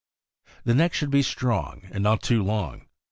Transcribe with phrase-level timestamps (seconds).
[0.63, 2.87] The neck should be strong and not too long.